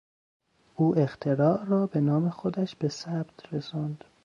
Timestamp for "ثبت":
2.89-3.53